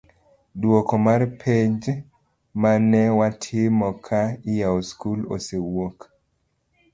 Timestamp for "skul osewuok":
4.89-5.97